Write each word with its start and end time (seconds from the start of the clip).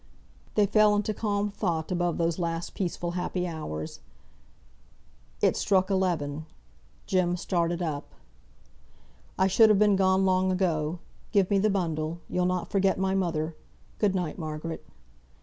They 0.55 0.65
fell 0.65 0.95
into 0.95 1.13
calm 1.13 1.51
thought 1.51 1.91
about 1.91 2.17
those 2.17 2.39
last 2.39 2.73
peaceful 2.73 3.11
happy 3.11 3.47
hours. 3.47 3.99
It 5.41 5.55
struck 5.55 5.91
eleven. 5.91 6.47
Jem 7.05 7.37
started 7.37 7.83
up. 7.83 8.15
"I 9.37 9.45
should 9.45 9.69
have 9.69 9.77
been 9.77 9.95
gone 9.95 10.25
long 10.25 10.51
ago. 10.51 10.97
Give 11.31 11.47
me 11.51 11.59
the 11.59 11.69
bundle. 11.69 12.19
You'll 12.27 12.47
not 12.47 12.71
forget 12.71 12.97
my 12.97 13.13
mother. 13.13 13.55
Good 13.99 14.15
night, 14.15 14.39
Margaret." 14.39 14.83